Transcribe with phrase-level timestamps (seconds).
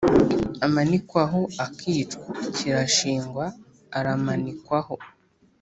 [0.65, 3.45] amanikwaho akicwa kirashingwa
[3.97, 4.95] aramanikwaho